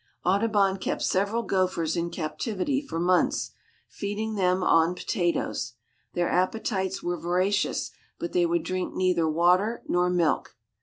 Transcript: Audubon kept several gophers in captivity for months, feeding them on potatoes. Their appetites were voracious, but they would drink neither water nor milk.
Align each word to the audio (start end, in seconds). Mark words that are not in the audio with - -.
Audubon 0.25 0.77
kept 0.77 1.03
several 1.03 1.43
gophers 1.43 1.95
in 1.95 2.09
captivity 2.09 2.81
for 2.81 2.99
months, 2.99 3.51
feeding 3.87 4.33
them 4.33 4.63
on 4.63 4.95
potatoes. 4.95 5.73
Their 6.15 6.27
appetites 6.27 7.03
were 7.03 7.17
voracious, 7.19 7.91
but 8.17 8.33
they 8.33 8.47
would 8.47 8.63
drink 8.63 8.95
neither 8.95 9.29
water 9.29 9.83
nor 9.87 10.09
milk. 10.09 10.57